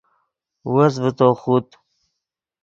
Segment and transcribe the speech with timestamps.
[0.73, 1.67] وس ڤے تو خوت